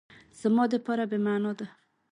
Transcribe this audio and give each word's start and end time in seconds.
زما 0.39 0.63
دپاره 0.73 1.03
بی 1.11 1.17
معنا 1.25 1.51
ده 1.59 1.67